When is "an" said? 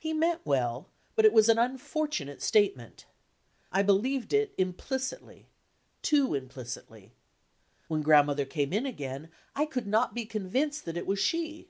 1.48-1.56